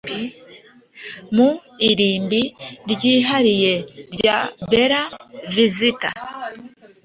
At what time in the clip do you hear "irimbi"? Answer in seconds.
1.89-2.41